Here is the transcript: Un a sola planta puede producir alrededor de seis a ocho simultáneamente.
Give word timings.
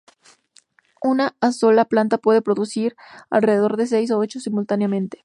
Un 1.03 1.21
a 1.21 1.33
sola 1.51 1.85
planta 1.85 2.17
puede 2.17 2.41
producir 2.41 2.95
alrededor 3.29 3.77
de 3.77 3.85
seis 3.85 4.09
a 4.09 4.17
ocho 4.17 4.39
simultáneamente. 4.39 5.19